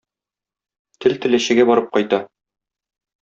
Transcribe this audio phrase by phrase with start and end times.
[1.05, 2.21] Тел Теләчегә барып кайта.